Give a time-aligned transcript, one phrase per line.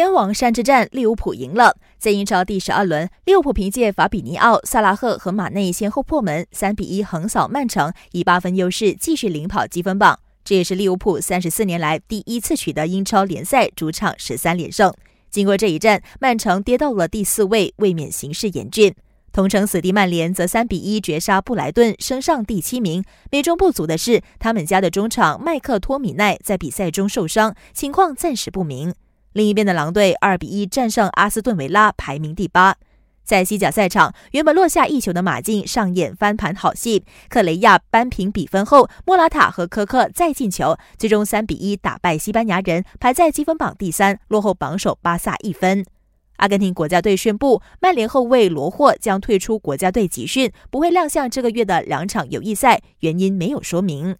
[0.00, 1.76] 天王山之战，利物浦赢了。
[1.98, 10.18] 在英超第十二轮，利物浦凭借法比尼奥、萨拉赫和马内先后破门，三比一横扫曼城，以八分优势继续领跑积分榜。
[10.42, 14.90] 这也是利物浦三十四年来第一次取得英超联赛主场十三连胜。
[15.28, 18.94] 经过这一战，曼城跌到了第四位，未免形势严峻。
[19.34, 23.04] 同城死敌曼联则三比一绝杀布莱顿，升上第七名。
[23.30, 28.94] 美中不足的是，他们家的中场麦克托米奈在比赛中受伤，情况暂时不明。
[29.32, 32.76] 另一边的狼队二比一战胜阿斯顿维拉，排名第八。
[33.22, 45.84] 在西甲赛场，原本落下一球的马竞上演翻盘好戏，克雷亚扳平比分后，莫拉塔和科克再进球，最终三比一打败西班牙人，排在积分榜第三，落后榜首巴萨一分。
[46.38, 54.16] 阿根廷国家队宣布，曼联后卫罗霍将退出国家队集训，不会亮相这个月的两场友谊赛，原因没有说明。